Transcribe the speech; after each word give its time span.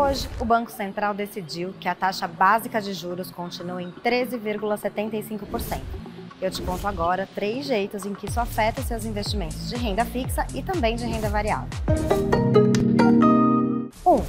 Hoje, 0.00 0.30
o 0.38 0.44
Banco 0.44 0.70
Central 0.70 1.12
decidiu 1.12 1.74
que 1.80 1.88
a 1.88 1.94
taxa 1.94 2.28
básica 2.28 2.80
de 2.80 2.94
juros 2.94 3.32
continua 3.32 3.82
em 3.82 3.90
13,75%. 3.90 5.80
Eu 6.40 6.52
te 6.52 6.62
conto 6.62 6.86
agora 6.86 7.28
três 7.34 7.66
jeitos 7.66 8.06
em 8.06 8.14
que 8.14 8.26
isso 8.26 8.38
afeta 8.38 8.80
seus 8.80 9.04
investimentos 9.04 9.68
de 9.68 9.74
renda 9.74 10.04
fixa 10.04 10.46
e 10.54 10.62
também 10.62 10.94
de 10.94 11.04
renda 11.04 11.28
variável. 11.28 11.68
1. 14.06 14.14
Um, 14.14 14.24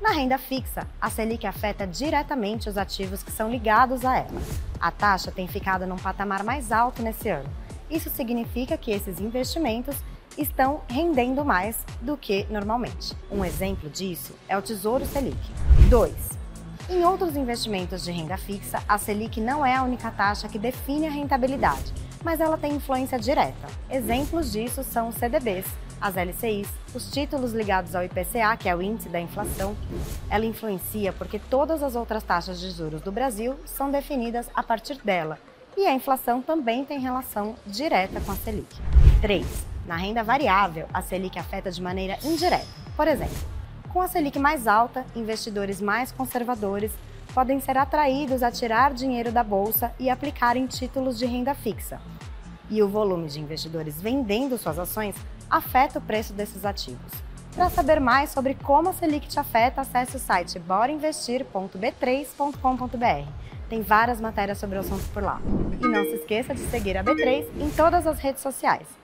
na 0.00 0.10
renda 0.10 0.36
fixa, 0.36 0.84
a 1.00 1.08
Selic 1.08 1.46
afeta 1.46 1.86
diretamente 1.86 2.68
os 2.68 2.76
ativos 2.76 3.22
que 3.22 3.30
são 3.30 3.48
ligados 3.48 4.04
a 4.04 4.16
ela. 4.16 4.42
A 4.80 4.90
taxa 4.90 5.30
tem 5.30 5.46
ficado 5.46 5.86
num 5.86 5.96
patamar 5.96 6.42
mais 6.42 6.72
alto 6.72 7.00
nesse 7.02 7.28
ano. 7.28 7.48
Isso 7.88 8.10
significa 8.10 8.76
que 8.76 8.90
esses 8.90 9.20
investimentos 9.20 9.94
estão 10.36 10.82
rendendo 10.88 11.44
mais 11.44 11.76
do 12.00 12.16
que 12.16 12.46
normalmente. 12.50 13.16
Um 13.30 13.44
exemplo 13.44 13.88
disso 13.88 14.34
é 14.48 14.56
o 14.56 14.62
Tesouro 14.62 15.06
Selic. 15.06 15.38
2. 15.88 16.14
Em 16.90 17.02
outros 17.04 17.34
investimentos 17.34 18.04
de 18.04 18.12
renda 18.12 18.36
fixa, 18.36 18.82
a 18.86 18.98
Selic 18.98 19.40
não 19.40 19.64
é 19.64 19.74
a 19.74 19.82
única 19.82 20.10
taxa 20.10 20.48
que 20.48 20.58
define 20.58 21.06
a 21.06 21.10
rentabilidade, 21.10 21.94
mas 22.22 22.40
ela 22.40 22.58
tem 22.58 22.74
influência 22.74 23.18
direta. 23.18 23.68
Exemplos 23.90 24.52
disso 24.52 24.84
são 24.84 25.08
os 25.08 25.14
CDBs, 25.14 25.66
as 25.98 26.16
LCIs, 26.16 26.68
os 26.94 27.10
títulos 27.10 27.52
ligados 27.52 27.94
ao 27.94 28.04
IPCA, 28.04 28.56
que 28.58 28.68
é 28.68 28.76
o 28.76 28.82
índice 28.82 29.08
da 29.08 29.18
inflação. 29.18 29.74
Ela 30.28 30.44
influencia 30.44 31.12
porque 31.12 31.38
todas 31.38 31.82
as 31.82 31.96
outras 31.96 32.22
taxas 32.22 32.60
de 32.60 32.70
juros 32.70 33.00
do 33.00 33.10
Brasil 33.10 33.56
são 33.64 33.90
definidas 33.90 34.50
a 34.54 34.62
partir 34.62 34.98
dela, 35.02 35.38
e 35.76 35.86
a 35.86 35.94
inflação 35.94 36.42
também 36.42 36.84
tem 36.84 37.00
relação 37.00 37.56
direta 37.66 38.20
com 38.20 38.32
a 38.32 38.36
Selic. 38.36 38.76
3. 39.22 39.73
Na 39.86 39.96
renda 39.96 40.22
variável, 40.22 40.86
a 40.92 41.02
Selic 41.02 41.38
afeta 41.38 41.70
de 41.70 41.82
maneira 41.82 42.18
indireta. 42.24 42.66
Por 42.96 43.06
exemplo, 43.06 43.36
com 43.92 44.00
a 44.00 44.08
Selic 44.08 44.38
mais 44.38 44.66
alta, 44.66 45.04
investidores 45.14 45.80
mais 45.80 46.10
conservadores 46.10 46.90
podem 47.34 47.60
ser 47.60 47.76
atraídos 47.76 48.42
a 48.42 48.50
tirar 48.50 48.94
dinheiro 48.94 49.30
da 49.30 49.44
bolsa 49.44 49.92
e 49.98 50.08
aplicar 50.08 50.56
em 50.56 50.66
títulos 50.66 51.18
de 51.18 51.26
renda 51.26 51.54
fixa. 51.54 52.00
E 52.70 52.82
o 52.82 52.88
volume 52.88 53.28
de 53.28 53.40
investidores 53.40 54.00
vendendo 54.00 54.56
suas 54.56 54.78
ações 54.78 55.14
afeta 55.50 55.98
o 55.98 56.02
preço 56.02 56.32
desses 56.32 56.64
ativos. 56.64 57.12
Para 57.54 57.70
saber 57.70 58.00
mais 58.00 58.30
sobre 58.30 58.54
como 58.54 58.88
a 58.88 58.92
Selic 58.92 59.28
te 59.28 59.38
afeta, 59.38 59.82
acesse 59.82 60.16
o 60.16 60.18
site 60.18 60.58
borainvestir.b3.com.br. 60.58 63.28
Tem 63.68 63.82
várias 63.82 64.20
matérias 64.20 64.58
sobre 64.58 64.76
o 64.76 64.80
assunto 64.80 65.04
por 65.12 65.22
lá. 65.22 65.40
E 65.80 65.86
não 65.86 66.02
se 66.04 66.14
esqueça 66.14 66.54
de 66.54 66.62
seguir 66.62 66.96
a 66.96 67.04
B3 67.04 67.46
em 67.60 67.70
todas 67.70 68.06
as 68.06 68.18
redes 68.18 68.42
sociais. 68.42 69.03